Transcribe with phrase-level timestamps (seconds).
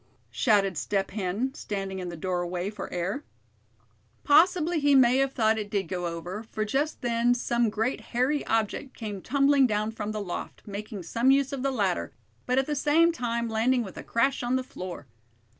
[0.31, 3.23] shouted Step Hen, standing in the doorway for air.
[4.23, 8.43] Possibly he may have thought it did go over, for just then some great hairy
[8.47, 12.11] object came tumbling down from the loft, making some use of the ladder,
[12.47, 15.05] but at the same time landing with a crash on the floor.